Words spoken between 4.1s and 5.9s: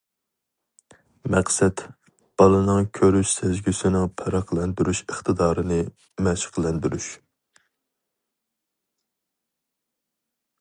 پەرقلەندۈرۈش ئىقتىدارىنى